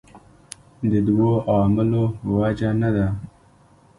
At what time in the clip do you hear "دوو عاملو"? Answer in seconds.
1.07-2.03